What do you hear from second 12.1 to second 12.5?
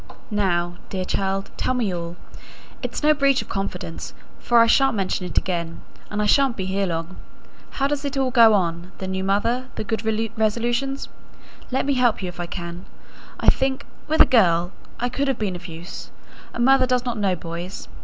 you if I